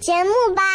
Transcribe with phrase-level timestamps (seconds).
[0.00, 0.69] 节目吧。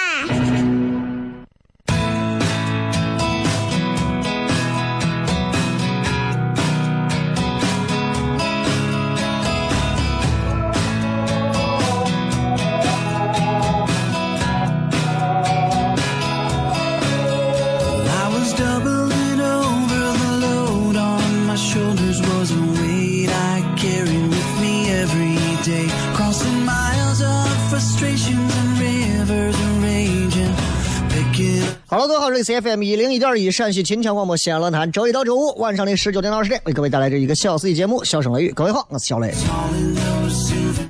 [32.36, 38.52] 这里是 FM 一零一点一陕西秦腔广播西安论坛，周一到周五晚上的十九点到二十点，为各位带来这一个小时的节目《笑声雷雨》。
[38.54, 39.34] 各位好，我是小雷。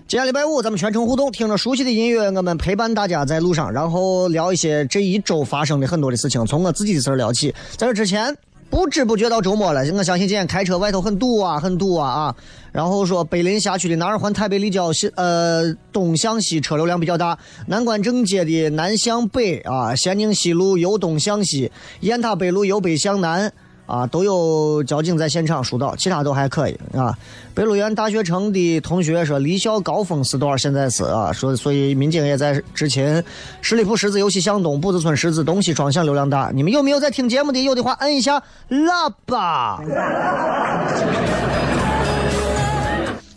[0.07, 7.53] 今天礼拜五，咱们全程互动，听着熟悉的音乐，我们陪伴大家在路上，然后聊一些这一周发生的很多的事情，从我自己的事儿聊起。
[7.77, 8.35] 在这之前。
[8.69, 12.35] 不知不觉到周末了，我相信今天开车外头很堵啊，很堵啊啊！
[12.71, 17.37] 然后说北林辖区的南二环太北立交西呃东向西车流量比较大，
[17.67, 21.71] 南关正街的南向北啊，咸宁西路由东向西，
[22.01, 23.53] 雁塔北路由北向南。
[23.85, 27.17] 啊，都有交警在现场疏导，其他都还可以啊。
[27.53, 30.57] 北鹿原大学城的同学说，离校高峰时段？
[30.57, 33.23] 现在是啊，说所以民警也在执勤。
[33.61, 36.51] 十里铺十字游戏向东，步子村十字东西双向流量大。
[36.53, 37.63] 你们有没有在听节目的？
[37.63, 39.79] 有的话摁一下喇叭。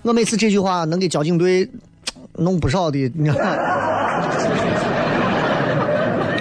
[0.03, 1.69] 我每次这句话能给交警队
[2.35, 3.88] 弄不少的，你看。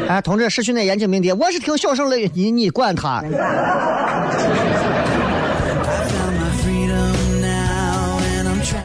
[0.08, 1.32] 哎，同志，视讯的严禁鸣笛。
[1.34, 3.22] 我是听小声的，你你管他。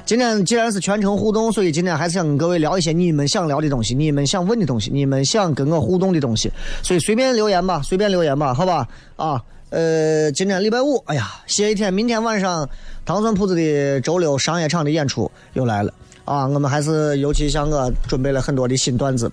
[0.05, 6.53] 今天既然是全程互动，所以今天还是想跟各位聊一些你们想聊的东西，你们想问的东西，你们想跟我互动的东西。
[6.83, 8.87] 所以随便留言吧，随便留言吧，好吧？
[9.17, 9.41] 啊，
[9.71, 12.69] 呃，今天礼拜五，哎呀，歇一天，明天晚上
[13.05, 15.95] 糖蒜铺子的周六商业场的演出又来了
[16.25, 16.47] 啊！
[16.49, 19.31] 我们还是尤其像我准备了很多的新段子。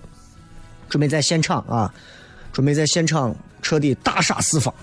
[0.90, 1.90] 准备在现场啊！
[2.52, 4.74] 准备在现场彻底大杀四方。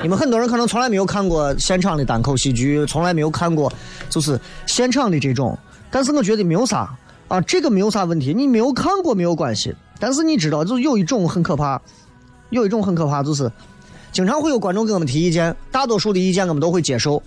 [0.00, 3.70] 你们很多人可能从来没有看过现场的单口喜剧，从来没有看过
[4.08, 5.58] 就是现场的这种。
[5.90, 6.88] 但是我觉得没有啥
[7.26, 8.32] 啊，这个没有啥问题。
[8.32, 9.74] 你没有看过没有关系。
[9.98, 11.82] 但是你知道，就有一种很可怕，
[12.50, 13.50] 有一种很可怕，就是
[14.12, 17.20] 经常会有观众给我们提意见，大多数的意见我们都会接受。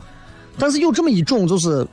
[0.58, 1.86] 但是有这么一种，就是。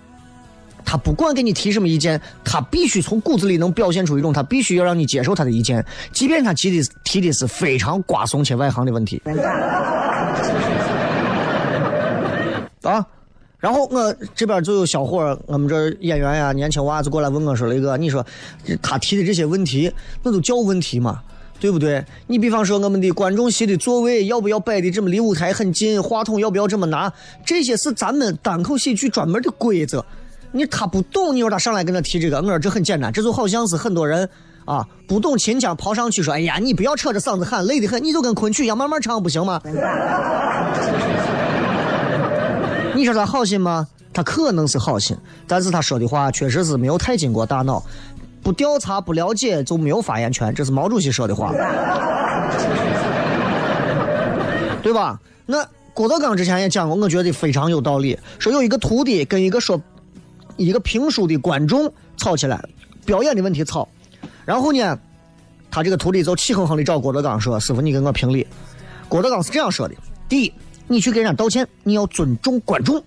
[0.85, 9.21] 他不管给你提什么意见，他必须从骨子里能表现出一种他必须要让你接受他的意见，即便他提的提的是非常瓜怂且外行的问题。
[12.83, 13.05] 啊，
[13.59, 18.25] 然后我这边就有小伙儿我们这演员呀，年轻娃子过来问我说：“雷哥，你说
[18.81, 21.21] 他提的这些问题，那都叫问题吗？
[21.61, 22.03] 对不对？
[22.29, 27.13] 你比方说我们的观众席的座位要不要摆的这么离舞台很近，话筒要不要这么拿，
[27.45, 30.03] 这些是咱们单口喜剧专门的规则。”
[30.51, 34.29] 你他不懂，你说他上来跟他提这个，我说这很简单，这就好像是很多人
[34.65, 39.61] 啊不懂秦腔，跑上去说，哎呀，你不要扯着嗓子喊，累得很，你就跟昆曲一样慢慢唱不行吗？
[42.95, 43.87] 你说他好心吗？
[44.13, 45.17] 他可能是好心，
[45.47, 47.83] 但是他说的话确实是没有太经过大脑，
[48.43, 51.53] 不调查不了解就没有发言权，这是毛主席说的话，
[54.83, 55.21] 对吧？
[55.47, 59.79] 那郭德纲之前也讲过，我觉得非常有道理，说有一个徒弟跟一个说。
[60.59, 62.63] 一个评书的观众吵起来，
[63.07, 63.89] 表演的问题吵，
[64.45, 64.99] 然后呢，
[65.71, 68.47] 他这个徒弟就气哼哼的找郭德纲说：“师傅，你给我评理。”
[69.09, 69.95] 郭德纲是这样说的：
[70.29, 70.53] 第一，
[70.87, 73.03] 你去给人家道歉，你要尊重观众。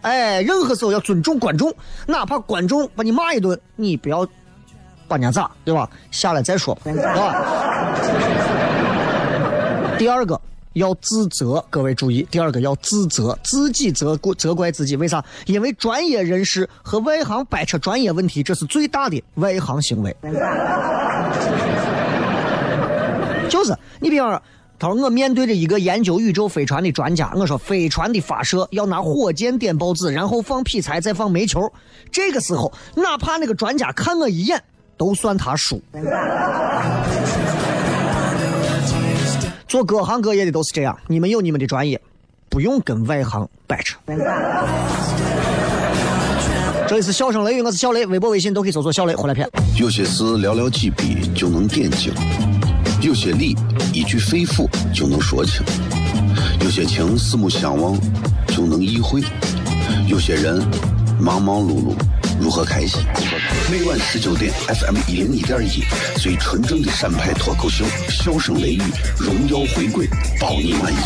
[0.00, 1.72] 哎，任何时候要尊重观众，
[2.06, 4.26] 哪怕观众把你骂一顿，你不要
[5.06, 5.88] 把人家咋，对吧？
[6.10, 7.34] 下来再说，对吧？
[9.98, 10.40] 第二个
[10.78, 15.24] 要自责，各位注意，第二个要自责，自己责过责怪自己，为啥？
[15.46, 20.16] 因为专业人士和外行掰扯专业问题，这是最大的外行行为。
[23.48, 24.42] 就是你比方说。
[24.80, 31.72] 他说：“我面对着一个研究宇宙飞船的专家，我说飞船的发射要拿火箭点孢子，然后放劈柴，再放煤球。
[32.12, 34.62] 这个时候，哪怕那个专家看我一眼，
[34.96, 35.82] 都算他输。
[39.68, 42.00] 做各行各业的都是这样，你们有你们的专业，
[42.48, 43.98] 不用跟外行掰扯。
[46.88, 49.46] 这里是笑声雷雨，我是小雷，微博、微信都可以搜索小雷回来片。
[49.78, 52.14] 有些事寥寥几笔就能点睛。”
[53.02, 53.54] 有些理
[53.92, 55.62] 一句肺腑就能说清，
[56.62, 57.94] 有些情四目相望
[58.46, 59.22] 就能意会，
[60.08, 60.66] 有些人
[61.20, 61.94] 忙忙碌碌
[62.40, 63.04] 如何开心？
[63.70, 65.82] 每晚十九点，FM 一零一点一，
[66.18, 68.82] 最纯正的陕派脱口秀，笑声雷雨，
[69.18, 70.08] 荣耀回归，
[70.40, 70.96] 包你满意。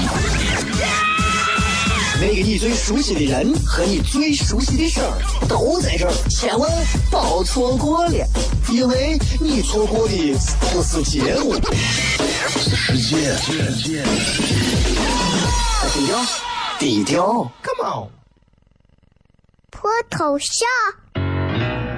[2.21, 5.19] 那个你最熟悉的人和你最熟悉的事儿
[5.49, 6.71] 都在这儿，千万
[7.11, 8.27] 别错过了，
[8.71, 10.15] 因为你错过的
[10.73, 11.55] 不是节目，
[12.49, 13.35] 是世界。
[15.93, 16.25] 低调，
[16.79, 18.09] 低调，Come on。
[19.71, 20.69] 脱头像？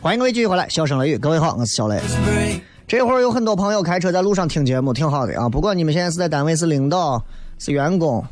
[0.00, 2.00] 欢迎各位继续回来，笑声雷雨，各位好，我是小雷。
[2.86, 5.48] 这会儿有很多朋友开车在路上听节目，挺好的啊。
[5.48, 7.22] 不管你们现在是在单位是领导
[7.58, 8.24] 是员工，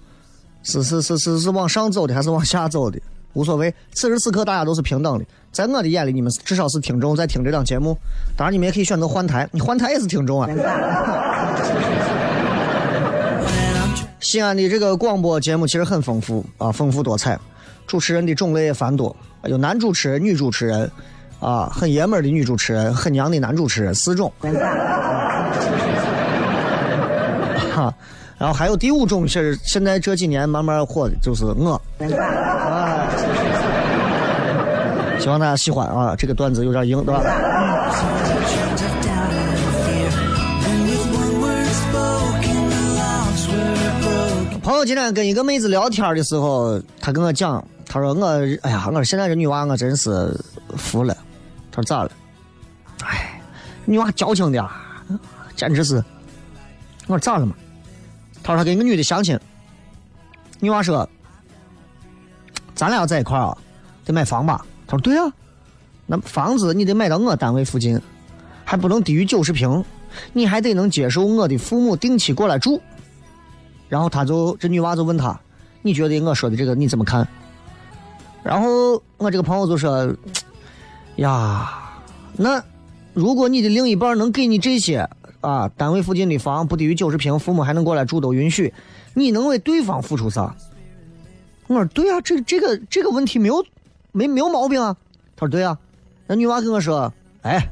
[0.63, 3.01] 是是是是是往上走的还是往下走的，
[3.33, 3.75] 无所谓。
[3.93, 7.97] 此时此刻大家都是平等的，在我的眼里，你们至少是听众在听这档节目。
[8.37, 10.49] 当然，你们也可以选择换台，你换台也是听众啊。
[14.21, 17.39] 西安的这个广播节目其实很丰富啊，丰富多彩，
[17.87, 19.15] 主持人的种类也繁多，
[19.45, 20.91] 有男主持人、女主持人。
[21.41, 24.33] 啊，很爷们儿的女主持人，很娘的男主持人，四种。
[27.75, 27.93] 哈，
[28.39, 31.73] 然后还有第五种是现在这几年慢慢火的，就是我。
[31.99, 33.02] 啊，
[35.23, 37.23] 希望大家喜欢啊，这个段子有点硬，对吧？
[44.61, 48.27] 朋友今天跟一个妹子聊天的时候，他跟我讲，他说我，
[48.63, 50.37] 哎呀，我说现在这女娃我真是
[50.77, 51.17] 服了。
[51.71, 52.11] 他说咋了？
[53.05, 53.41] 哎，
[53.85, 54.69] 女娃矫情的，
[55.55, 56.03] 简直是。
[57.07, 57.55] 我说咋了嘛？
[58.43, 59.39] 他说他跟一个女的相亲。
[60.59, 61.09] 女娃说
[62.75, 63.57] ：“咱俩在一块啊，
[64.05, 65.33] 得买房吧？”他说：“对啊，
[66.07, 67.99] 那房子你得买到我单位附近，
[68.63, 69.83] 还不能低于九十平，
[70.35, 72.79] 你还得能接受我的父母定期过来住。”
[73.89, 75.41] 然后他就这女娃就问他
[75.81, 77.27] ：“你觉得我说的这个你怎么看？”
[78.45, 80.15] 然后我这个朋友就说。
[81.17, 82.01] 呀，
[82.39, 82.65] 那
[83.13, 85.07] 如果你的另一半能给你这些
[85.43, 88.73] 啊，单位附近的房不低于九十平，父母还能过来住，都允许，
[89.13, 90.57] 你能为对方付出啥？
[91.67, 93.63] 我说对啊，这这个这个问题没有
[94.13, 94.95] 没没有毛病啊。
[95.37, 95.77] 他说对啊，
[96.27, 97.69] 那女娃跟我说，哎，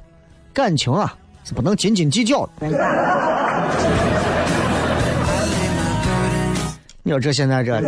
[0.53, 2.67] 感情啊是不能斤斤计较的。
[7.03, 7.81] 你说这现在这，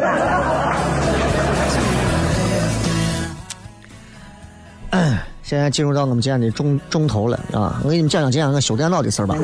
[5.43, 7.79] 现在进入到我们今天的重重头了啊！
[7.85, 9.37] 我给你们讲讲今天我修电脑的事儿吧。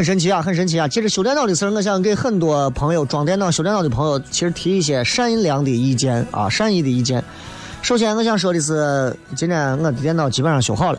[0.00, 0.88] 很神奇啊，很神奇啊！
[0.88, 7.22] 接着修电脑的事儿，我想给很多朋友装电脑、修电脑的朋友，其实提一些善良的意见啊，善意的意见。
[7.82, 10.98] 首先，我想说的是，今天我的电脑基本上修好了，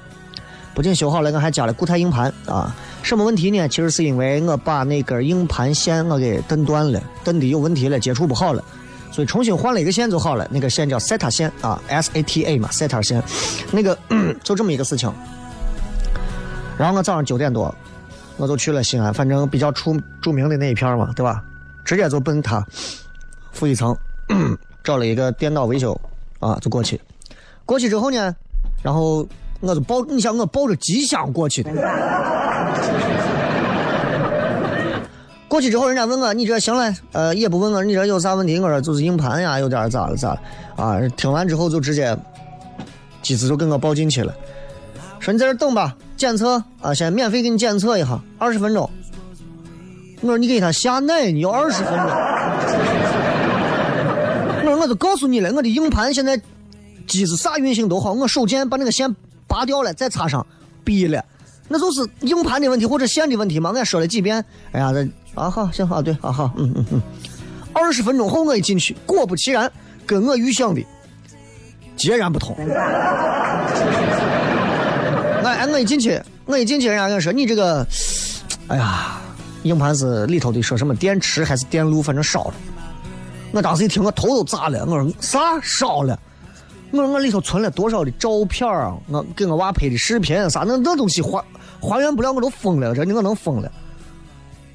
[0.75, 2.75] 不仅修好了，我还加了固态硬盘啊。
[3.01, 3.67] 什么问题呢？
[3.67, 8.63] 其实是因为我把那根硬盘线我给蹬断了，蹬的有问题了，接触不好了，
[9.11, 10.47] 所以重新换了一个线就好了。
[10.51, 13.23] 那个线叫 SATA 线啊，SATA 嘛，SATA 线，
[13.71, 13.97] 那个
[14.43, 15.11] 就这么一个事情。
[16.77, 17.73] 然后我早上九点多。
[18.41, 21.43] 我就去了西安，反正比较出著名的那一片嘛，对吧？
[21.85, 22.65] 直接就奔他
[23.51, 23.95] 负一层，
[24.83, 25.93] 找了一个电脑维修
[26.39, 26.99] 啊，就过去。
[27.67, 28.35] 过去之后呢，
[28.81, 29.27] 然后
[29.59, 31.71] 我就抱，你想我抱着机箱过去的。
[35.47, 36.91] 过去之后，人家问我，你这行了？
[37.11, 38.57] 呃，也不问我你这有啥问题。
[38.57, 40.41] 我说就是硬盘呀，有点咋了咋了
[40.77, 40.99] 啊？
[41.15, 42.17] 听完之后就直接
[43.21, 44.33] 机子就跟我抱进去了。
[45.19, 48.87] 说你在这等吧，检测啊，先免费给你检测一下，二十分钟。
[50.21, 52.05] 我说你给他下奶，你要二十分钟。
[54.59, 56.39] 我说我都告诉你了，我的硬盘现在
[57.07, 59.15] 机子啥运行都好，我手贱把那个线
[59.47, 60.45] 拔掉了，再插上，
[60.83, 61.25] 闭了，
[61.67, 63.71] 那就是硬盘的问题或者线的问题嘛。
[63.75, 67.01] 俺说了几遍，哎呀，这啊好行好对啊好嗯嗯嗯，
[67.73, 69.71] 二十分钟后我一进去，果不其然，
[70.05, 70.85] 跟我预想的
[71.97, 72.55] 截然不同。
[75.61, 77.85] 哎，我一进去，我一进去，人家跟我说你这个，
[78.67, 79.21] 哎呀，
[79.61, 82.53] 硬盘是里头的说什么电池还是电路，反正烧了。
[83.51, 84.83] 我当时一听，我头都炸了。
[84.87, 86.19] 我说啥烧了？
[86.89, 88.97] 我说我里头存了多少的照片啊？
[89.07, 90.63] 我给我娃拍的视频啥？
[90.65, 91.39] 那那东西还
[91.79, 93.71] 还原不了，我都疯了，真的我能疯了。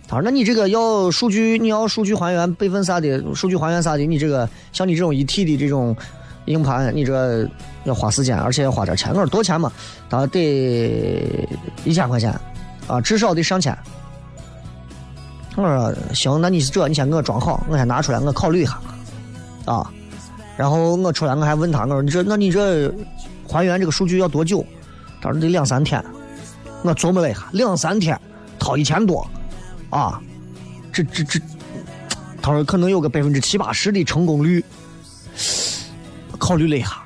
[0.06, 5.96] 他说那你这个要数据，你要数据还原备份啥的，数据还原啥的，你这个像你这种一体的这种。
[6.46, 7.48] 硬盘，你这
[7.84, 9.10] 要花时间，而且要花点钱。
[9.10, 9.70] 我说多钱嘛？
[10.08, 11.48] 他说得
[11.84, 12.34] 一千块钱，
[12.86, 13.76] 啊，至少得上千。
[15.56, 18.80] 我说行，那你是这，你先给我装好，我先拿出来，我考虑一下，
[19.64, 19.90] 啊。
[20.56, 22.92] 然后我出来，我还问他，我说你这，那你这
[23.48, 24.64] 还原这个数据要多久？
[25.20, 26.02] 他说得两三天。
[26.82, 28.18] 我琢磨了一下，两三天，
[28.58, 29.26] 掏一千多，
[29.90, 30.20] 啊，
[30.92, 31.40] 这这这，
[32.40, 34.64] 他说可能有个百分之七八十的成功率。
[36.46, 37.02] 考虑了一下，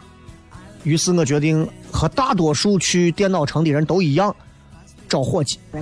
[0.83, 4.37] 于是我决定和大多数去电脑城的人都一样，
[5.09, 5.59] 找伙计。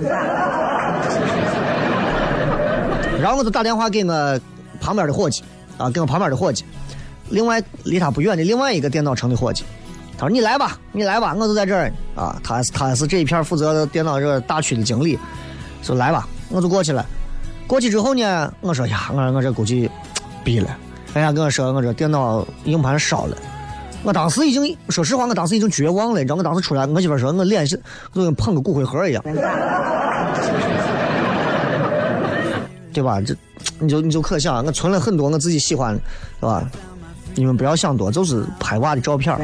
[3.21, 4.39] 然后我就打电话给我
[4.79, 5.43] 旁边的伙计，
[5.77, 6.63] 啊，给我旁边的伙计，
[7.31, 9.65] 另外离他不远的另外一个电脑城的伙计，
[10.17, 15.19] 他说：“你来吧，你来吧，我就在这儿啊。”他他是这一片负责电脑这个大区的经理，
[15.81, 17.05] 说：“来吧，我就过去了。”
[17.67, 19.91] 过去之后呢，我说：“呀，我我这估计
[20.45, 20.77] 毙了。”
[21.11, 23.35] 人家跟我说，我这电脑硬盘烧了。
[24.03, 26.19] 我当时已经，说实话，我当时已经绝望了。
[26.19, 27.75] 你知道，我当时出来，我媳妇说，我脸是
[28.13, 29.23] 就跟捧个骨灰盒一样，
[32.93, 33.21] 对吧？
[33.21, 33.35] 这
[33.79, 36.01] 你就你就可想，我存了很多我自己喜欢的，
[36.39, 36.63] 是吧？
[37.35, 39.37] 你们不要想多，就是拍娃的照片。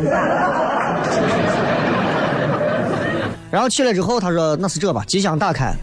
[3.52, 5.74] 然后起来之后，他说那是这吧，机箱打开，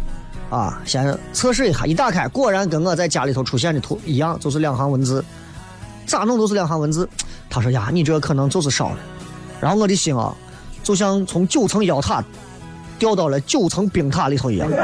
[0.50, 1.86] 啊，先测试一下。
[1.86, 5.24] 一打开，果然跟我在家里头出现的图一样，就是两行文字。
[6.06, 7.08] 咋弄都是两行文字。
[7.48, 8.96] 他说呀，你这可能就是烧了。
[9.60, 10.34] 然后我的心啊，
[10.82, 12.22] 就像从九层妖塔
[12.98, 14.68] 掉到了九层冰塔里头一样。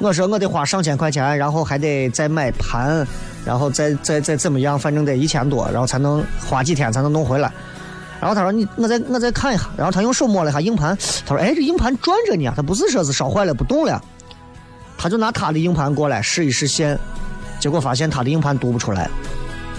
[0.00, 3.06] 我说我得花上千块钱，然后还得再买盘，
[3.44, 7.52] 然后再再再怎么样，反正得一千多，然后才能花几天才能弄回来。
[8.20, 14.00] 然后他说你我再我再看一下，然后他用手摸了一下硬盘，他说哎这硬盘转着呢，他不是说是烧坏了不动了。
[14.96, 16.98] 他就拿他的硬盘过来试一试线。
[17.58, 19.10] 结果发现他的硬盘读不出来，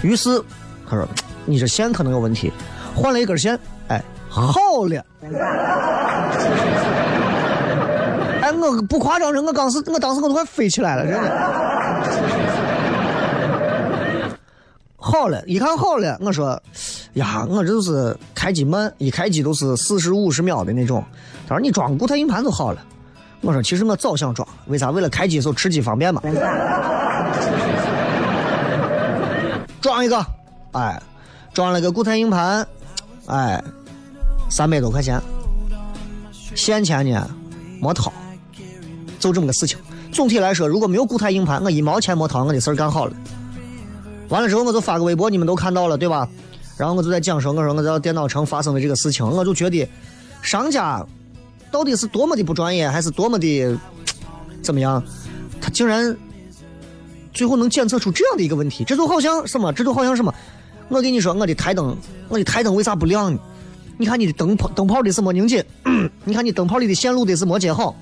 [0.02, 0.42] 于是
[0.88, 1.06] 他说
[1.46, 2.52] ：“你这线可能有问题，
[2.94, 3.58] 换了一根线。”
[3.88, 5.04] 哎，好了。
[8.42, 11.30] 哎，我不夸张，人我当时我当时我都快飞起来了，真的。
[14.96, 16.60] 好了，一看好了，我说
[17.14, 21.04] ：“呀，我这是开机慢，一开机都是四十五十秒的那种。”
[21.48, 22.80] 他说：“你装固态硬盘就好了。”
[23.42, 24.90] 我说：“其实我早想装，为啥？
[24.90, 26.22] 为了开机时候吃鸡方便嘛。”
[29.80, 30.24] 装一个，
[30.72, 31.02] 哎，
[31.54, 32.66] 装了个固态硬盘，
[33.26, 33.62] 哎，
[34.50, 35.20] 三百多块钱，
[36.54, 37.30] 现钱呢
[37.80, 38.12] 没掏，
[39.18, 39.78] 就这么个事情。
[40.12, 43.12] 总体来说，如果没有固态硬盘，我一毛钱没掏，我的事儿干好了。
[44.28, 46.28] 完了之后，我就发个微博，你们都看到了对吧？
[46.76, 49.88] 然后我就在讲说，我说我在电脑城发生的这个事情，我就觉得
[50.42, 51.04] 商家
[51.70, 53.78] 到底是多么的不专业，还是多么的
[54.62, 55.02] 怎么样？
[55.60, 56.14] 他竟然。
[57.32, 59.72] 最后能检测出这样的一个问题，这就好像什么？
[59.72, 60.34] 这就好像什么？
[60.88, 61.96] 我跟你说，我的台灯，
[62.28, 63.38] 我的台灯为啥不亮呢？
[63.96, 65.62] 你看你的灯泡灯泡的是没拧紧，
[66.24, 67.94] 你看你灯泡里的线路得是没接好，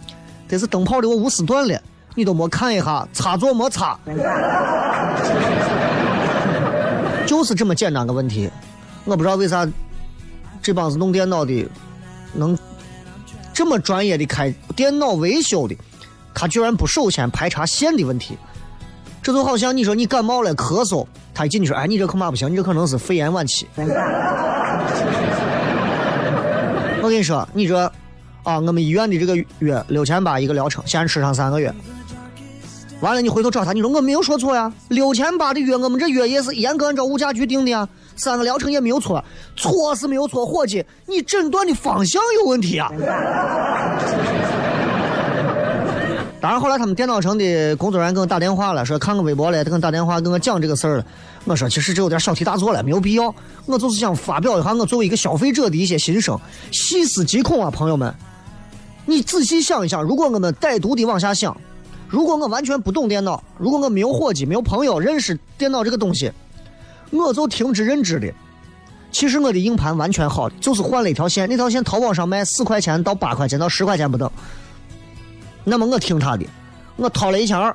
[0.46, 1.82] 得是灯泡的我钨丝断了，
[2.14, 3.98] 你都没看一下插座没插，
[7.26, 8.48] 就是这么简单个问题。
[9.04, 9.68] 我不知道为啥
[10.62, 11.68] 这帮子弄电脑的
[12.32, 12.56] 能
[13.52, 15.76] 这么专业的开电脑维修的，
[16.32, 18.38] 他居然不首先排查线的问题。
[19.22, 23.66] 这就好像你说你感冒了咳嗽，他一进去说：“哎，你这恐怕不行，你这可能是肺炎晚期。
[27.02, 27.76] ”我跟你说，你这
[28.42, 31.72] 啊，我们医院的这个药六千八一个疗程，先吃上三个月。
[33.00, 39.24] 完了，你回头找他，你说我没有说错呀，六千八的药，我们这药也是严格按照物价局定的呀，三个疗程也没有错，
[39.56, 42.90] 错是没有错，伙计，你诊断的方向有问题啊。
[46.40, 51.04] 当然，后来他们电脑城的工作人员给我打电话了，说看我微博了，他给我打电话跟我讲这个事儿了。
[51.44, 53.34] 我说其实这有点小题大做了，没有必要。
[53.66, 56.38] 我就是想发表一下我作为一个消费者的一些心声，
[56.70, 58.14] 细思极恐啊，朋友们！
[59.04, 61.56] 你仔细想一想，如果我们歹毒的往下想，
[62.08, 66.30] 如果我完全不懂电脑，如果我没有伙计、没有朋友认识电脑这个东西，
[67.10, 68.32] 我就听之任之的。
[69.10, 74.30] 其实我的硬盘完全好，就是换了一条线，那条线淘宝上卖四块钱到八块钱到十块钱不等。
[75.68, 76.46] 那么我听他的，
[76.96, 77.74] 我掏了一千二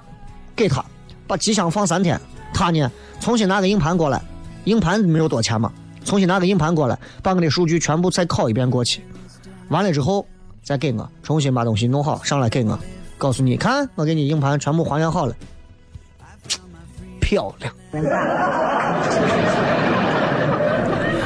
[0.56, 0.84] 给他，
[1.28, 2.20] 把机箱放三天。
[2.54, 4.22] 他呢，重新拿个硬盘过来，
[4.66, 5.72] 硬盘没有多钱嘛，
[6.04, 9.02] 重新拿个硬盘过来，把我的数据全部再拷一遍过去。
[9.70, 10.26] 完了之后
[10.64, 12.78] 再给我重新把东西弄好，上来给我，
[13.18, 15.36] 告诉你看，我给你硬盘全部还原好了，
[17.20, 17.74] 漂亮。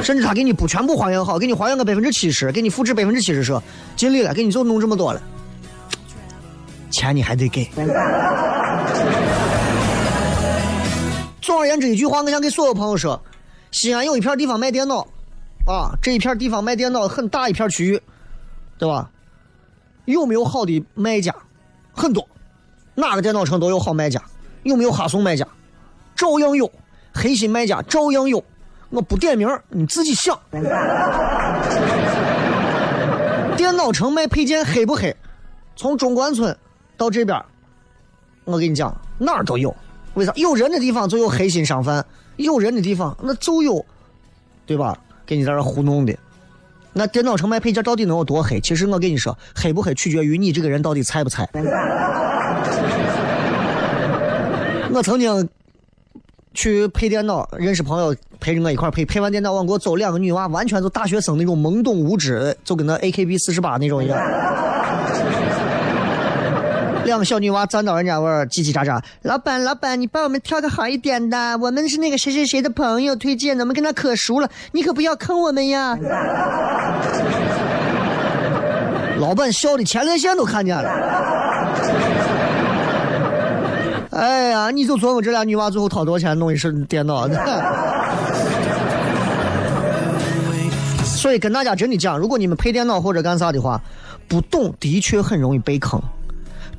[0.02, 3.62] 甚至他给你不全部还原好，给你还原个百分之七十，给你复制百分之七十说
[3.96, 5.20] 尽力了，给你就弄这么多了。
[6.98, 7.64] 钱你还得给。
[11.40, 13.22] 总而言之，一句话，我想给所有朋友说：
[13.70, 15.06] 西安有一片地方卖电脑，
[15.64, 18.02] 啊，这一片地方卖电脑很大一片区域，
[18.78, 19.08] 对吧？
[20.06, 21.32] 有没有好的卖家？
[21.92, 22.28] 很多，
[22.96, 24.20] 哪个电脑城都有好卖家。
[24.64, 25.46] 有没有哈怂卖家？
[26.16, 26.68] 照样有，
[27.14, 28.42] 黑心卖家照样有。
[28.90, 30.36] 我不点名，你自己想。
[33.56, 35.14] 电脑城卖配件黑不黑？
[35.76, 36.56] 从中关村。
[36.98, 37.42] 到这边，
[38.44, 39.74] 我跟你讲，哪儿都有。
[40.14, 40.32] 为啥？
[40.34, 42.04] 有人的地方就有黑心商贩，
[42.36, 43.82] 有人的地方那就有，
[44.66, 44.98] 对吧？
[45.24, 46.14] 给你在这糊弄的。
[46.92, 48.60] 那电脑城卖配件到底能有多黑？
[48.60, 51.48] 其实我跟你说，黑不黑取决于你这个人到底菜不菜。
[54.90, 55.48] 我曾经
[56.54, 64.18] 去配电脑，认识朋友陪着我一块配，配完电脑往过走，两个女娃完全就大学生那种懵懂无知，就跟那 AKB 四十八那种一样。
[67.08, 69.02] 两个小女娃站到人家玩叽叽喳喳。
[69.22, 75.98] 老板，老板，你帮我们挑个好一点的，我们是那个谁谁谁的朋友推荐的，我们跟他可熟了，你可不要坑我们呀！
[79.18, 80.90] 老板笑的前列腺都看见了。
[84.10, 87.36] 哎呀，你就琢磨这俩女娃最后掏多少钱弄一身电脑的。
[91.04, 93.80] 所以跟大家真的讲，如果你们配电脑或者干啥的话，
[94.28, 95.98] 不懂的确很容易被坑。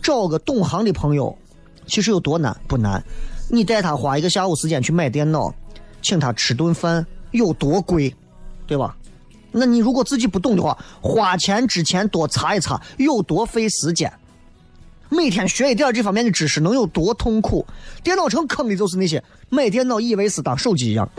[0.02, 1.38] 找个懂行的朋友，
[1.86, 2.56] 其实有多难？
[2.68, 3.04] 不难。
[3.50, 5.54] 你带他花一个下午时间去买电脑，
[6.02, 8.16] 请他吃顿饭，有多贵，
[8.68, 8.96] 对吧？
[9.52, 14.14] 那你如果自己不懂的话，花钱之前多查一查，有多费时间？
[15.10, 17.66] 每天学一点这方面的知识，能有多痛苦？
[18.04, 21.10] 电脑城坑的就是那些买电脑以为是当手机一样。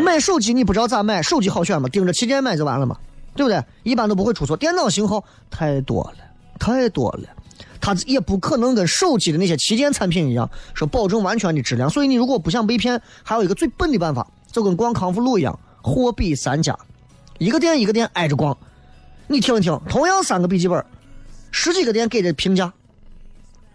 [0.00, 1.88] 买手机你不知道咋买，手机好选吗？
[1.88, 2.96] 盯着旗舰买就完了吗？
[3.38, 3.64] 对不对？
[3.84, 4.56] 一般都不会出错。
[4.56, 6.16] 电脑型号太多了，
[6.58, 7.28] 太多了，
[7.80, 11.88] 它也不可能跟手机的那些旗舰产品一样，说保证完全的质量。
[11.88, 16.76] 所以你如果不想被骗，还有一个最笨的办法，就跟逛康复路一样，货比三家，
[17.38, 18.58] 一个店一个店挨着逛。
[19.28, 20.84] 你听一听，同样三个笔记本，
[21.52, 22.72] 十几个店给的评价。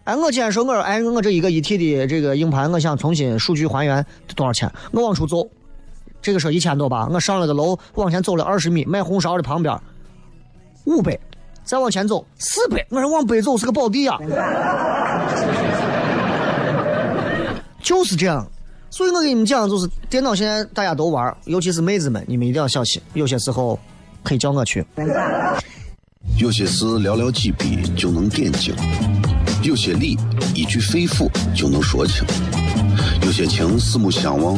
[0.03, 4.69] 哎，我今天说我说，哎，我这一个一 T 的这个硬盘，我想重新数据还原多少钱？
[4.91, 5.47] 我往出走。
[6.23, 9.77] 这个说一千多吧，我上了个楼，往前走了二十米，卖红烧的旁边，
[10.85, 11.19] 五百，
[11.65, 14.17] 再往前走四百，我说往北走是个宝地呀，
[17.83, 18.47] 就是这样，
[18.89, 23.77] 所以我跟你们讲，就是电脑现在大家都玩，尤其是妹子们，你们一定要小心，有些时候
[24.23, 24.85] 可以叫我去。
[26.37, 28.73] 有些事寥寥几笔就能点睛，
[29.61, 30.17] 有些理
[30.55, 32.25] 一句肺腑就能说清，
[33.25, 34.57] 有些情四目相望。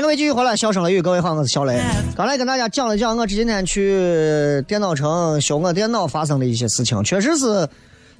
[0.00, 1.78] 迎各位继续回来，笑声雷雨，各位好，我是小雷。
[2.16, 7.68] 刚才跟大家讲了讲我这几天去电脑城修我电脑发生的一些事情，确实是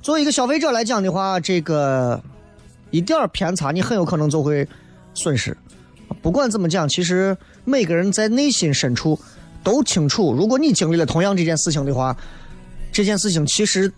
[0.03, 2.23] 作为一个消费者来讲的话，这个
[2.91, 4.69] 一点偏差你很有可能就会
[5.15, 5.57] 损失。
[6.21, 9.19] 不管怎么讲，其实每个人在内心深处
[9.65, 12.15] 都清楚，如果你经历了同样这件事情的话，
[12.93, 13.91] 这件事情其实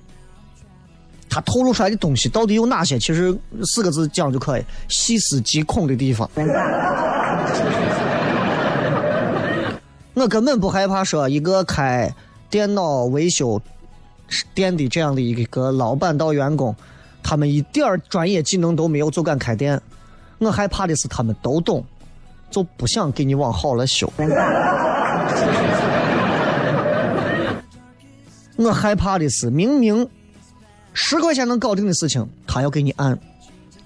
[1.28, 2.96] 它透露出来的东西到底有哪些？
[2.96, 6.30] 其实四个字讲就可以：细思极恐的地方。
[10.14, 12.14] 我根本不害怕说一个开
[12.50, 13.60] 电脑维修
[14.54, 16.74] 店的这样的一个老板到员工，
[17.22, 19.80] 他们一点专业技能都没有就敢开店。
[20.38, 21.84] 我害怕的是他们都懂，
[22.50, 24.10] 就不想给你往好了修。
[28.56, 30.08] 我 害怕的是明明
[30.92, 33.18] 十块钱能搞定的事情，他要给你按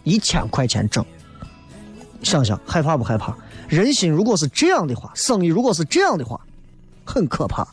[0.03, 1.05] 一千块钱整。
[2.23, 3.37] 想想害怕不害怕？
[3.69, 6.41] 人心如果是这样的话，生意如果是这样的话，
[7.05, 7.67] 很可怕。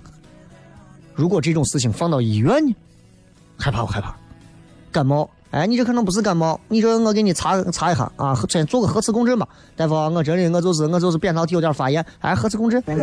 [1.14, 2.76] 如果这种事情放到医院呢？
[3.58, 4.16] 害怕不害怕？
[4.92, 5.30] 感冒？
[5.52, 12.84] 哎，你这可能不是感冒，你这我给你查查一下啊，先做个核磁共振吧，大夫，我这里我就是我就是扁桃体有点发炎，哎，核磁共振。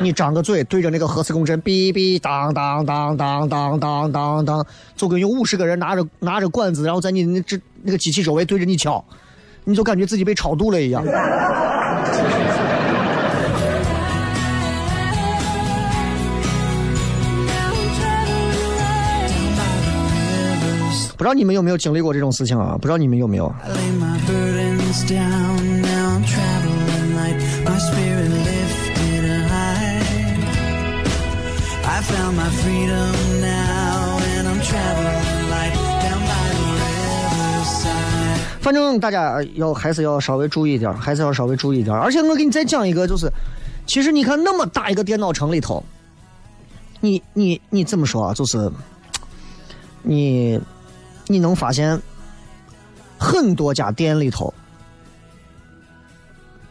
[0.00, 9.04] 你张个嘴对着那个核磁共振，哔哔当当当当当当当当，就跟有五十个人拿着拿着管子，然后在你那这那个机器周围对着你敲，
[9.64, 11.04] 你就感觉自己被超度了一样。
[21.16, 22.76] 不知道你们有没有经历过这种事情啊？
[22.80, 23.52] 不知道你们有没有？
[38.68, 41.96] 反正大家要还是要稍微注意一点，还是要稍微注意一点。
[41.96, 43.26] 而且我给你再讲一个，就是
[43.86, 45.82] 其实你看那么大一个电脑城里头，
[47.00, 48.34] 你你你怎么说啊？
[48.34, 48.70] 就是
[50.02, 50.60] 你
[51.28, 51.98] 你能发现
[53.18, 54.52] 很多家店里头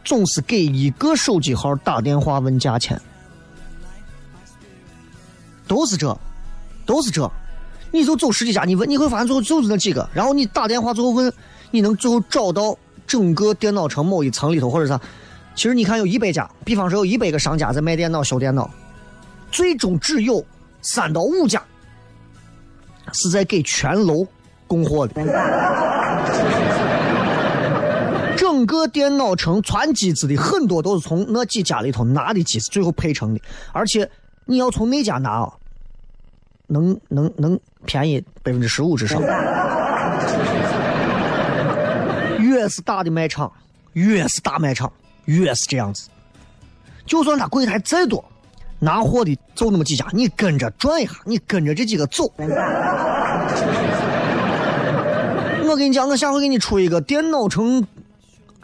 [0.04, 2.96] 总是给一个手机号打电话问价钱。
[5.66, 6.16] 都是这，
[6.86, 7.28] 都是这，
[7.90, 10.08] 你就走十几家，你问，你会发现最后就是那几个。
[10.14, 11.34] 然后你打电话最后问，
[11.70, 12.76] 你能最后找到
[13.06, 15.00] 整个电脑城某一层里头或者啥？
[15.54, 18.70] 其实你看有一百家，比方说有一百个商家在卖电脑、修电脑，
[19.50, 20.44] 最终只有
[20.82, 21.62] 三到五家
[23.12, 24.26] 是在给全楼
[24.66, 25.14] 供货的。
[28.36, 33.40] 整个电脑城传机子的很多都是从那几家里头拿的机子最后配成的，
[33.72, 34.08] 而且。
[34.50, 35.52] 你要从那家拿啊，
[36.68, 39.20] 能能能便宜百分之十五至少。
[42.68, 43.50] 是大的卖场，
[43.94, 44.92] 越是大卖场，
[45.24, 46.08] 越是这样子。
[47.06, 48.24] 就算他柜台再多，
[48.78, 52.30] 拿货的就那么几家，你跟着转一下，你跟着这几个走。
[55.66, 57.86] 我跟你讲，我下回给你出一个电脑城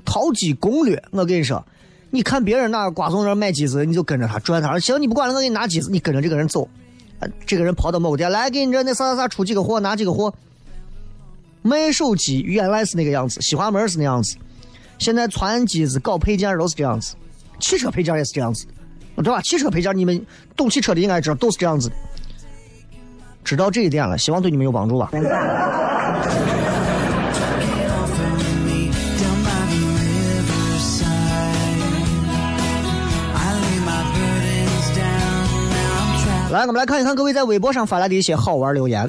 [0.05, 1.03] 淘机攻略。
[1.11, 1.65] 我跟你说。
[2.11, 4.79] 你看别人那瓜怂人卖机子，你就跟着他转他说。
[4.79, 6.69] 行，你不管了，我给你拿机子，你跟着这个人走。
[7.45, 10.33] 这个人跑到某个店来，给你这那啥啥啥出几个货，拿几个货。
[11.67, 14.37] 卖手机原来是那个样子，西华门是那样子，
[14.99, 17.17] 现在传机子、搞配件都是这样子，
[17.59, 18.67] 汽车配件也是这样子，
[19.17, 19.41] 对吧？
[19.41, 20.25] 汽车配件你们
[20.55, 21.91] 懂汽车的应该知道都是这样子。
[23.43, 25.09] 知道这一点了，希望对你们有帮助吧。
[36.51, 39.09] 来，我们来看一看各位在微博上发来的一些好玩留言。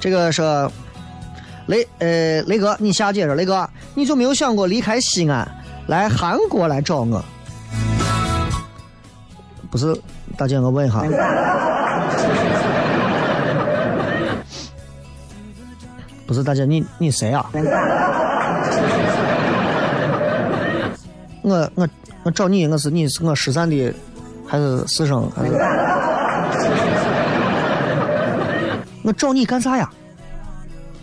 [0.00, 0.42] 这个是
[1.66, 5.46] 雷呃雷哥，你下接着，雷哥，你就没有想过离开西安
[5.86, 7.22] 来韩国来找我？
[9.70, 9.94] 不是，
[10.36, 11.02] 大姐，我问一下。
[16.26, 17.50] 不是大姐，你你谁啊？
[21.42, 21.88] 我我
[22.22, 23.94] 我找你，我是你是我失散的，
[24.46, 25.30] 还是师生？
[25.36, 25.52] 还是
[29.10, 29.90] 我找你干啥呀？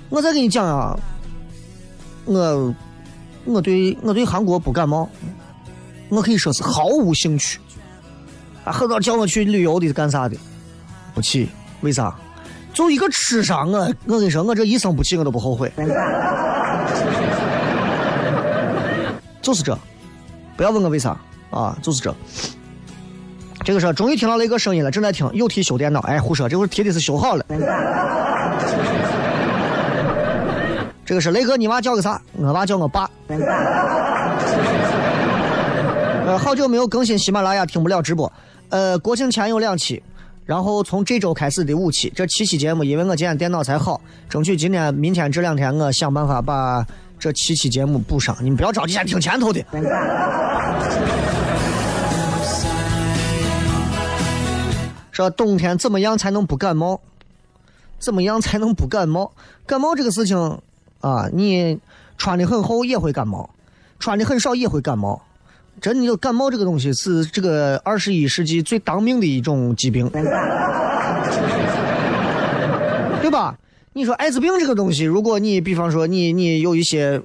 [0.07, 0.97] 我再给你讲啊，
[2.23, 2.73] 我
[3.43, 5.09] 我对我对韩国不感冒，
[6.07, 7.59] 我可以说是毫无兴趣。
[8.63, 10.37] 啊，很多叫我去旅游的干啥的，
[11.13, 11.49] 不去，
[11.81, 12.15] 为啥？
[12.73, 15.69] 就一个吃上我，我跟你说，我这一生不去我都不后悔。
[19.41, 19.77] 就是这，
[20.55, 22.15] 不要问我为啥啊，就是这。
[23.67, 27.45] 这个是终于听到了一个声音了，正在听，又提修电脑，哎，胡说，这会儿提的是修好了。
[31.05, 32.21] 这个是雷哥，你娃叫个啥？
[32.37, 33.09] 我娃叫我爸。
[36.25, 38.31] 呃，好久没有更新喜马拉雅，听不了直播。
[38.69, 40.01] 呃，国庆前有两期。
[40.45, 43.99] 然后从这周开始的五期，这七期节目，因为我今天电脑才好，
[44.29, 46.85] 争取今天、明天这两天，我想办法把
[47.19, 48.33] 这七期节目补上。
[48.39, 49.61] 你们不要着急，先听前头的。
[55.17, 57.01] 说冬天怎么样才能不感冒？
[57.97, 59.31] 怎么样才能不感冒？
[59.65, 60.37] 感冒这个事情
[61.01, 61.79] 啊，你
[62.19, 63.49] 穿的很厚也会感冒，
[63.97, 65.19] 穿的很少也会感冒。
[65.81, 70.21] 真的，感冒这个东西是这个二十一世纪最当命的一种疾病，对
[73.31, 73.57] 吧？
[73.93, 77.19] 你说艾滋病这个东西，如果你比方说你你有一些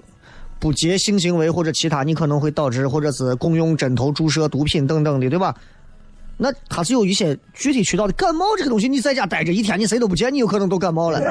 [0.58, 5.54] 不洁性行为或者其他，你可能会导致或者是共用针头、注射毒品等等的，对吧？
[6.36, 8.12] 那他是有一些具体渠道的。
[8.14, 11.20] 感冒这个东西，你在家待着一天，你谁都不见，你有可能都感冒了。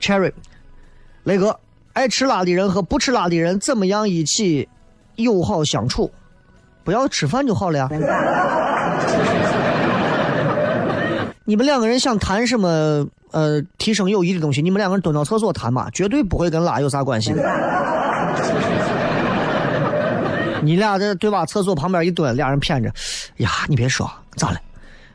[0.00, 0.32] Cherry，
[1.24, 1.56] 雷哥。
[1.92, 4.68] 爱吃辣的人和不吃辣的人怎么样一起
[5.16, 6.10] 友好相处？
[6.84, 7.88] 不要吃饭就好了呀。
[11.44, 13.06] 你们两个人想谈什么？
[13.32, 17.32] 呃，提升友谊的东西，你们两个人蹲到厕所谈嘛，绝对不会跟辣有啥关系。
[20.62, 21.46] 你俩这对吧？
[21.46, 22.92] 厕所旁边一蹲，俩人谝着，
[23.38, 24.60] 呀，你别说，咋了？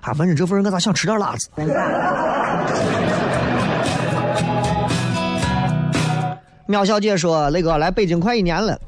[0.02, 1.50] 啊，闻着这份人，我咋想吃点辣子？
[6.68, 8.80] 苗小姐说：“雷哥来北京快一年了，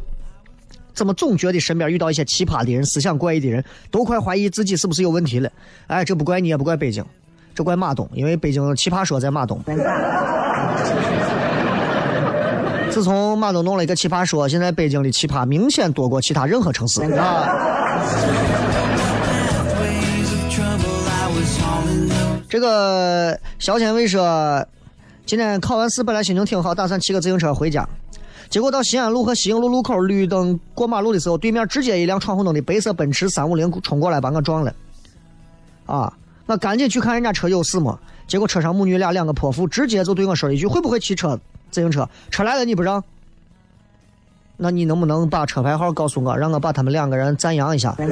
[0.96, 5.52] 怎么总觉得身边遇到一些奇葩的人、思想怪异的人，都快怀疑自己是不是有问题了？
[5.86, 7.06] 哎，这不怪你，也不怪北京，
[7.54, 9.64] 这怪马东，因为北京奇葩说在马东。
[12.98, 17.48] 自从马东弄了一个奇葩说，现在北京的奇葩明显多过其他任何城市啊。”
[22.50, 24.66] 这个小千卫说。
[25.28, 27.88] 今天考完试，本来心情挺好，打算骑个自行车回家。
[28.50, 34.74] 结果到西安路和西营路路口绿灯过马路的时候，对面直接一辆闯红灯的白色奔驰三五零冲过来把我撞了。
[35.86, 36.12] 啊！
[36.48, 38.00] 我赶紧去看人家车有事吗？
[38.26, 41.40] 结果车上母女俩两个泼妇直接就对我说了一句：“会不会骑车？
[41.72, 42.08] 自行车？
[42.30, 43.04] 车来了你不让？
[44.58, 47.96] 那你能不能把车牌号告诉我，让我把他们两个人赞扬一下？”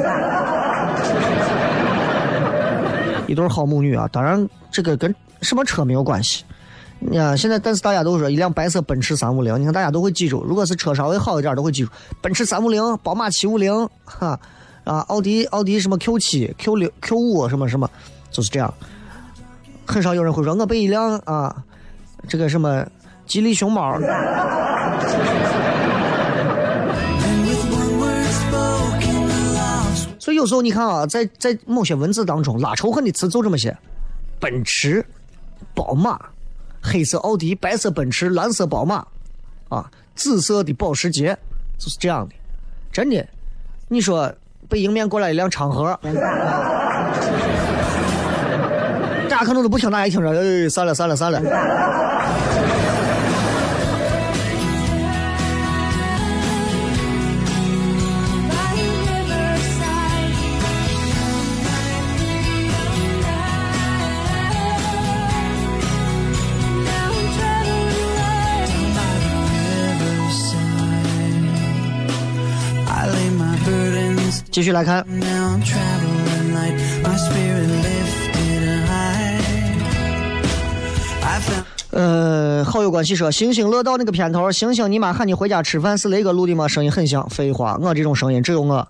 [3.27, 4.07] 一对好母女啊！
[4.11, 6.43] 当然，这个跟什么车没有关系。
[6.99, 10.43] 你看，现在但是大家都说一辆白色奔驰三五零，你看大家都会记住。
[10.43, 11.89] 如果是车稍微好一点，都会记住
[12.21, 14.39] 奔驰三五零、宝马七五零，哈
[14.83, 17.89] 啊，奥迪奥迪什么 Q 七、Q 六、Q 五什么什么，
[18.29, 18.71] 就是这样。
[19.87, 21.63] 很少有人会说我被一辆啊，
[22.27, 22.85] 这个什么
[23.25, 23.99] 吉利熊猫。
[30.19, 33.75] 所以有时候你看啊，在在某些文字当中拉仇恨的词就这么些，
[34.39, 35.05] 奔驰、
[35.73, 36.19] 宝马。
[36.87, 39.03] 黑色奥迪、白色奔驰、蓝色宝马，
[39.69, 41.35] 啊，紫色的保时捷，
[41.79, 42.35] 就是这样的，
[42.91, 43.25] 真的。
[43.87, 44.31] 你说
[44.69, 45.99] 被迎面过来一辆昌河，
[49.27, 51.41] 大家可能都不听，大家一听着，哎，算了算了算了。
[74.55, 75.05] 继续来看。
[81.91, 86.69] 呃，好友关系说，星星乐道那个片头，星星你妈喊你回家吃饭是雷哥录的吗？
[86.69, 87.29] 声音很像。
[87.29, 88.87] 废话，我这种声音只有我。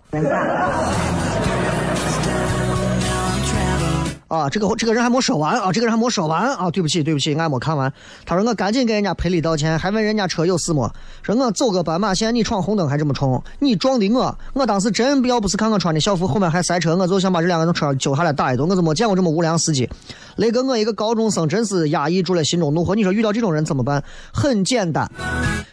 [4.36, 7.92] 啊，这个这个人还没说完啊，这个人还没说完啊，对不起对不起，俺没看完。
[8.26, 10.92] 他说我赶紧给人家赔礼道歉，还问人家车有事没？
[11.24, 18.68] 说我走个斑马线，你闯红灯还这么冲，你撞的我，我当时真不要不是看我穿的校服，后面还塞车，我就想把这两个人车揪下来打一顿。
[18.68, 19.90] 我就没见过这么无良司机。
[20.38, 22.96] 雷哥，我一个高中生，真是压抑住了心中怒火。
[22.96, 24.04] 你说遇到这种人怎么办？
[24.34, 25.10] 很简单，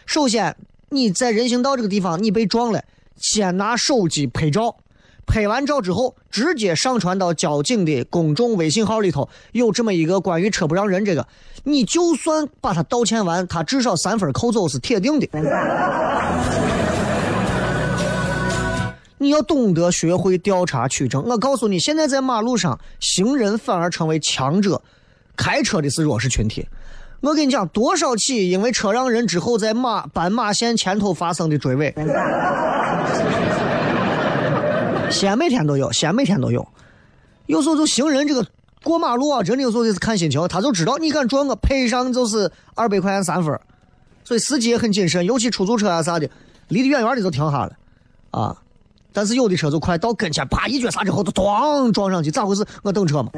[0.05, 0.55] 首先
[0.89, 2.81] 你在人行道这个地方你被撞了，
[3.17, 4.75] 先拿手机拍照。
[5.25, 11.27] 拍完照之后，直接上传到交警的公众微信号里头，有这么一个关于车不让人这个，
[11.63, 15.27] 你就算把他道歉完，他至少三分扣走是铁定的。
[19.17, 21.23] 你要懂得学会调查取证。
[21.25, 24.81] 我告诉你，现在在马路上，行人反而成为强者，
[25.37, 26.67] 开车的是弱势群体。
[27.21, 31.95] 我跟你讲，多少起因为车让人之后在马斑马线前头发生的追尾。
[35.13, 36.67] 西安每天都有，西安每天都有。
[37.45, 38.45] 有时候就行人这个
[38.83, 40.45] 过马路啊，真的有时候就是看心情。
[40.47, 43.57] 他就知道你敢撞我，赔上就是二百块钱三分。
[44.23, 46.27] 所以司机也很谨慎，尤其出租车啊啥的，
[46.69, 47.71] 离得远远的就停下了
[48.31, 48.57] 啊。
[49.13, 52.65] 但是有的车就快到跟前，啪一脚刹车后，就咣撞上去，咋回事？
[52.81, 53.29] 我等车嘛。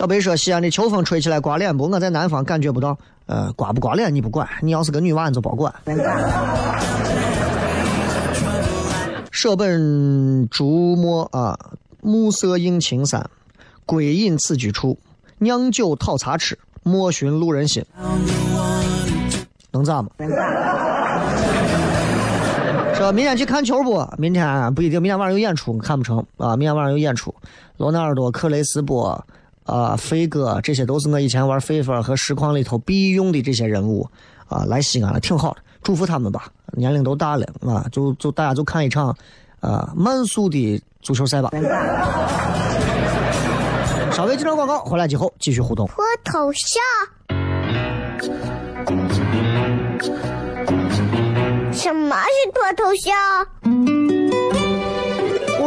[0.00, 1.86] 小白说：“西安的秋风吹起来刮脸不？
[1.86, 2.96] 我在南方感觉不到。
[3.26, 5.70] 呃，刮不刮脸你不管，你要是个女娃你就别管。”
[9.30, 11.54] 舍本逐末啊，
[12.00, 13.28] 暮色映青山，
[13.84, 14.98] 归隐此居处，
[15.36, 17.84] 酿酒讨茶吃，莫寻路人心。
[19.70, 20.08] 能咋吗？
[22.94, 24.02] 说明天去看球不？
[24.16, 26.56] 明天不一定，明天晚上有演出，看不成啊！
[26.56, 27.34] 明天晚上有演出，
[27.76, 29.22] 罗纳尔多、克雷斯波。
[29.70, 34.08] 啊，飞哥，这些都是我以前玩飞飞和实况里头必用的这些人物
[34.48, 39.16] 啊，来西安了，挺好的，祝福他们吧，年龄都大了啊，就就大家就看一场
[39.60, 41.50] 啊慢速的足球赛吧。
[44.10, 45.86] 稍微几张广告，回来之后继续互动。
[45.86, 46.82] 脱头像？
[51.72, 54.39] 什么是脱头像？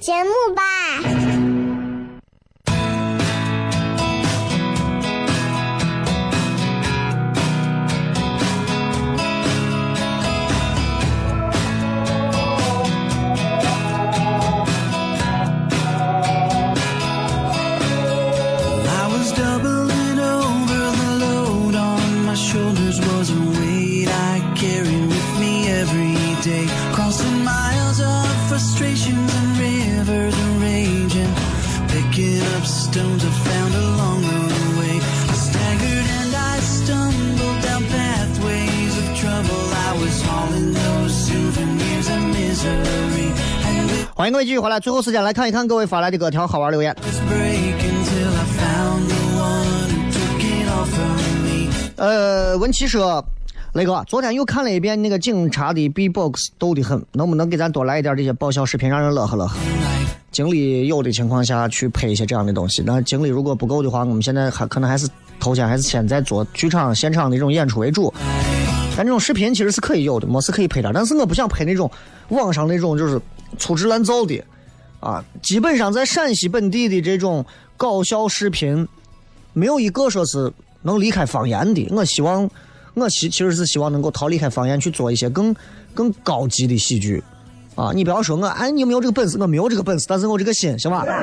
[0.00, 1.19] 节目吧。
[44.30, 46.94] 迎各位继续回来，最后时间来看一看各位发来的各条好玩留言。
[51.96, 53.22] 呃，文琪说，
[53.74, 59.56] 雷哥，昨天又看了一遍那个警察的 B-box，逗得很，能不能给咱多来一点这些爆笑视频，让人乐呵乐呵？
[60.30, 65.08] 精力有的情况下去拍一些这样的东西，那精力如果不够的话，我们现在还可能还是
[65.40, 68.14] 头先还是先在做剧场现场的这种演出为主。
[68.96, 71.90] 咱这种视频其实是可以有的，没事可以拍点，但是我不想拍那种
[72.28, 73.20] 网上那种就是。
[73.58, 74.42] 粗制滥造的，
[75.00, 77.44] 啊，基本上在陕西本地的这种
[77.76, 78.86] 搞笑视频，
[79.52, 81.88] 没有一个说是能离开方言的。
[81.90, 82.48] 我希望，
[82.94, 85.54] 我希其实是希望能够逃离开方言去做一些更
[85.94, 87.22] 更高级的喜剧，
[87.74, 89.38] 啊，你不要说我，哎，你有没有这个本事？
[89.38, 91.04] 我没有这个本事，但是我这个心，行吧？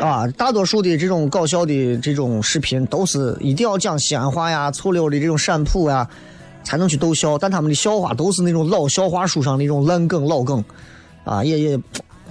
[0.00, 6.08] 啊，大多数的这种搞笑的这种视频都是一定要讲西安话呀、粗溜的这种陕普呀。
[6.62, 10.62] 才能去逗笑，但他们的笑话都是那种老笑话书上那种烂梗老梗，
[11.24, 11.80] 啊，也也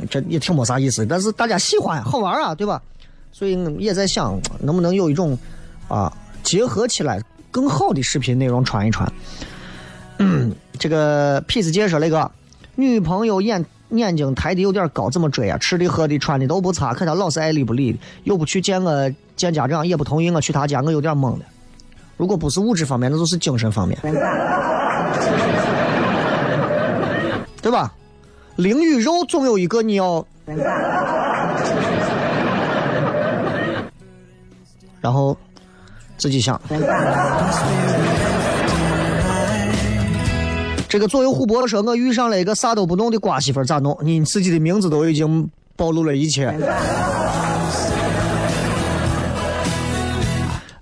[0.09, 1.05] 这也挺没啥意思。
[1.05, 2.81] 但是大家喜欢，好玩啊，对吧？
[3.31, 5.37] 所以也在想，能不能有一种
[5.87, 6.11] 啊，
[6.43, 7.21] 结合起来
[7.51, 9.11] 更好的视频内容传一传。
[10.17, 12.31] 嗯， 这个 Peace 姐说那个
[12.75, 15.57] 女朋友眼眼睛抬的有点高，怎么追啊？
[15.57, 21.45] 吃的喝的穿的都不差，可她老是爱理不理，又不去见我见家长，也不同意我去她家，我有点懵了。
[22.17, 23.97] 如果不是物质方面，那就是精神方面，
[27.61, 27.93] 对吧？
[28.55, 30.25] 灵与肉总有一个你要，
[34.99, 35.37] 然后
[36.17, 36.59] 自己想。
[40.89, 43.95] 这个左右互搏的说，我遇上了一个啥都不懂的瓜媳妇，咋弄？
[44.01, 46.51] 你自己的名字都已经暴露了一切。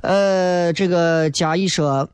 [0.06, 2.08] 呃，这个嘉义说，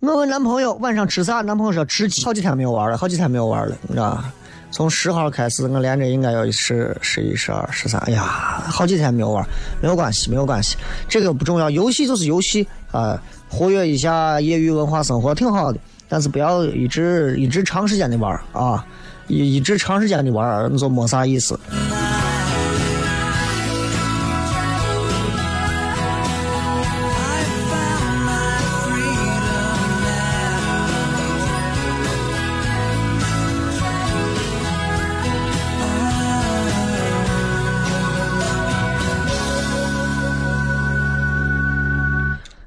[0.00, 2.24] 我问男朋友晚上吃啥，男朋友说吃鸡。
[2.24, 4.32] 好几天没有玩了，好几天没有玩了，你知道吧？
[4.70, 8.00] 从十号开始，我连着应该要十、十一、十二、十三。
[8.06, 9.46] 哎呀，好几天没有玩，
[9.82, 11.68] 没有关系，没有关系，这个不重要。
[11.68, 15.78] 游戏就是游戏啊，活跃一下业余文化生活挺好的，
[16.08, 18.82] 但是不要一直一直长时间的玩啊，
[19.28, 21.60] 一一直长时间的玩，你就没啥意思。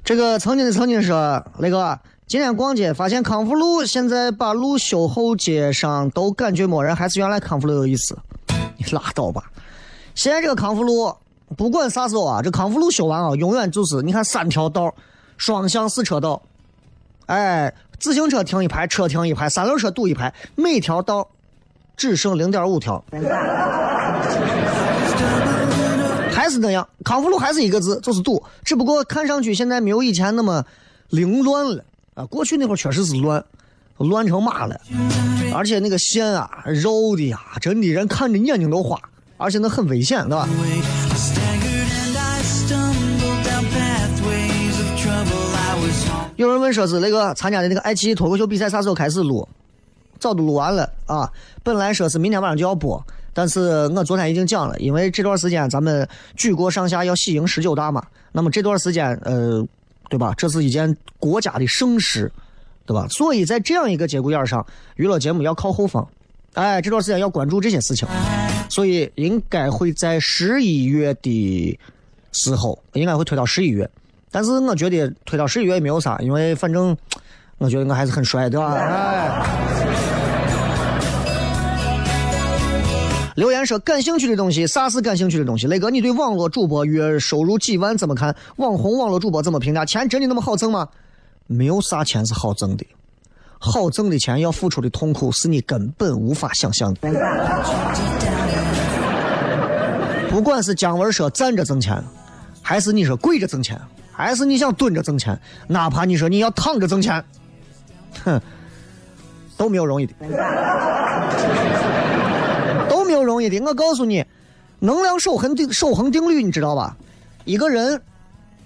[0.08, 8.18] 这个曾经的曾经说，那个今天逛街发现康复路现在把路修后，街上都感觉没人，还是原来康复路有意思。
[8.78, 9.52] 你拉倒吧！
[10.16, 11.14] 现在这个康复路
[11.58, 14.96] 不管啥时候啊，这康复路修完啊，永远就是你看三条道，
[15.36, 16.42] 双向四车道，
[17.26, 21.28] 哎，自行车停一排，车停一排，三轮车堵一排，每条道
[21.98, 23.04] 只剩零点五条。
[26.38, 28.44] 还是那样，康复路还是一个字，就是堵。
[28.64, 30.64] 只不过看上去现在没有以前那么
[31.10, 31.84] 凌乱了
[32.14, 32.24] 啊。
[32.28, 33.44] 过去那会儿确实是乱，
[33.98, 34.80] 乱成马了。
[35.52, 39.02] 而且那个线啊，绕的呀，真的人看着眼睛都花，
[39.38, 40.48] 而且那很危险，对吧？
[46.36, 49.50] 有人问说是那个参加的那个爱奇艺脱口秀比赛啥时候开始录？
[50.20, 51.32] 早都录完了啊！
[51.64, 53.04] 本来说是明天晚上就要播。
[53.38, 59.64] 但是我昨天已经讲了，因为这段时间咱们举国上下要喜迎十九大嘛，那么这段时间，呃，
[60.10, 60.34] 对吧？
[60.36, 62.32] 这是一件国家的盛事，
[62.88, 63.06] 对吧？
[63.12, 64.66] 所以在这样一个节骨眼上，
[64.96, 66.08] 娱乐节目要靠后方，
[66.56, 68.08] 哎，这段时间要关注这些事情，
[68.72, 71.80] 所以应该会在十一月的
[72.32, 73.88] 时候，应该会推到十一月。
[74.32, 76.98] 但是我觉得推到十一月也没有啥，因为反正
[77.60, 78.74] 我觉得我还是很帅，对吧？
[78.74, 80.17] 哎。
[83.38, 85.68] 留言说：“感兴趣的东西，啥是感兴趣的东西？
[85.68, 88.36] 雷哥，你对网络主播月收入几万怎么看？
[88.56, 89.86] 网红网络主播怎么评价？
[89.86, 90.88] 钱真的那么好挣吗？
[91.46, 92.84] 没有啥钱是好挣的，
[93.60, 97.00] 好挣的钱要付出的痛苦是你根本无法想象的。
[100.32, 102.04] 不管是姜文说站着挣钱，
[102.64, 103.80] 还是你说跪着挣钱，
[104.12, 107.24] 还是你想蹲着挣钱，哪怕你说你要躺着挣钱，
[108.26, 108.42] 哼，
[109.56, 110.14] 都没有容易的。”
[113.38, 114.26] 没有容易的，我告诉你，
[114.80, 116.98] 能量守恒定守恒定律你知道吧？
[117.46, 118.02] 一个人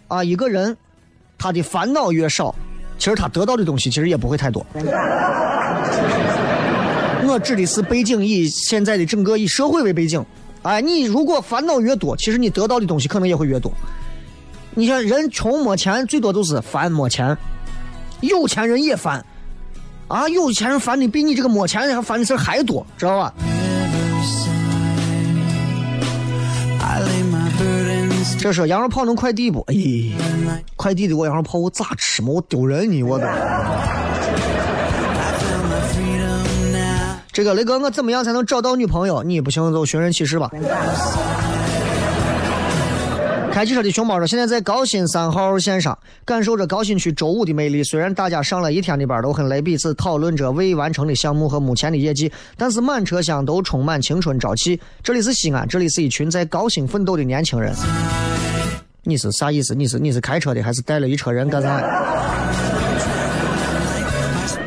[0.08, 0.76] 啊，一个人，
[1.38, 2.56] 他的烦恼越少，
[2.98, 4.66] 其实他得到的东西其实也不会太多。
[7.28, 10.26] 我指的是背景，以现在的整个以社会为背景。
[10.64, 13.72] 哎，你如果烦恼越多，其实你得到的东西可能也会越多。
[14.74, 17.36] 你像人穷没钱，最多就是烦没钱；
[18.22, 19.24] 有钱人也烦，
[20.08, 23.34] 啊，有钱人烦的比你这个没钱人烦的事还多，知道吧？
[28.42, 29.64] 这是羊肉泡能快递不？
[29.68, 29.76] 哎，
[30.76, 32.30] 快递的我羊肉泡我咋吃嘛？
[32.32, 33.26] 我丢人呢，我都。
[37.32, 39.22] 这个雷哥，我怎么样才能找到女朋友？
[39.22, 40.50] 你不行就寻人启事吧。
[43.52, 47.84] 开汽车的熊猫说：“现在在高新三号线上，感受着高新区周五的魅力。
[47.84, 54.80] 虽然大家上了一天的班都很累，彼此讨论着未完成的项目和目前的业绩，但是满车厢都充满青春朝气。
[55.04, 57.74] 这里是西安，这里是一群在高新奋斗的年轻人。
[59.04, 59.76] 你是啥意思？
[59.76, 61.82] 你是你是开车的，还是带了一车人干啥？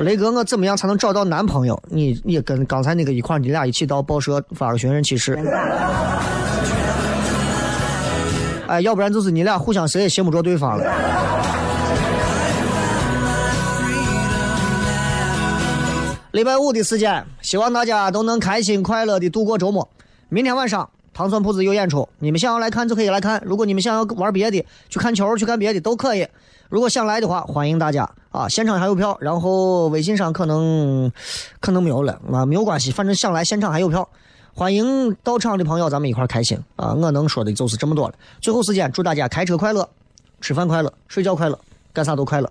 [0.00, 1.82] 雷哥，我怎么样才能找到男朋友？
[1.88, 5.38] 你你跟刚才那个一块，你俩一起到报社发个寻人启事。”
[8.80, 10.84] 要不然就是你俩互相谁也信不着对方了。
[16.32, 19.88] 礼拜五的时间，希望大家都能开心快乐的度过周末。
[20.28, 23.40] 明天晚上糖蒜铺子有演出，你们想要来看就可以来看。
[23.46, 26.26] 如果你们想要玩别的，去看球去看别的都可以。
[26.68, 28.48] 如果想来的话，欢迎大家啊！
[28.48, 31.12] 现场还有票，然后微信上可能
[31.60, 34.08] 可能没有了啊，没有关系，反正想来现场还有票。
[34.56, 36.94] 欢迎到场的朋友，咱们一块开心啊！
[36.94, 38.14] 我能说的就是这么多了。
[38.40, 39.88] 最后时间，祝大家开车快乐，
[40.40, 41.58] 吃饭快乐，睡觉快乐，
[41.92, 42.50] 干啥都快乐。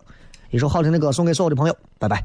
[0.51, 2.21] 一首好听的歌送给所有的朋友，拜拜。